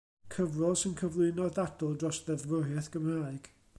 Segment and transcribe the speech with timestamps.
[0.35, 3.53] Cyfrol sy'n cyflwyno'r ddadl dros ddeddfwriaeth Gymraeg.